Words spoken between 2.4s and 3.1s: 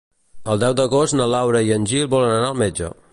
al metge.